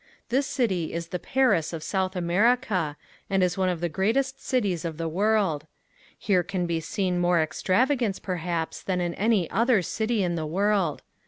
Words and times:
This 0.29 0.47
city 0.47 0.93
is 0.93 1.09
the 1.09 1.19
Paris 1.19 1.73
of 1.73 1.83
South 1.83 2.15
America 2.15 2.97
and 3.29 3.43
is 3.43 3.55
one 3.55 3.69
of 3.69 3.81
the 3.81 3.87
great 3.87 4.17
cities 4.25 4.83
of 4.83 4.97
the 4.97 5.07
world. 5.07 5.67
Here 6.17 6.41
can 6.41 6.65
be 6.65 6.79
seen 6.79 7.19
more 7.19 7.39
extravagance 7.39 8.17
perhaps 8.17 8.81
than 8.81 8.99
in 8.99 9.13
any 9.13 9.47
other 9.51 9.83
city 9.83 10.23
in 10.23 10.33
the 10.33 10.47
world. 10.47 11.03